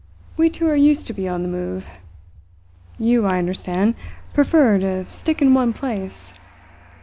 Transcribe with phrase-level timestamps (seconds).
[0.35, 1.87] We two are used to be on the move.
[2.97, 3.93] You, I understand,
[4.33, 6.33] prefer to stick in one place."